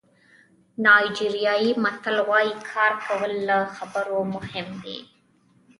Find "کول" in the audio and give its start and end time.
3.05-3.31